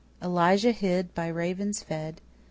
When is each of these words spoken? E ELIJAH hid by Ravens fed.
E 0.19 0.25
ELIJAH 0.25 0.71
hid 0.71 1.13
by 1.13 1.27
Ravens 1.27 1.83
fed. 1.83 2.21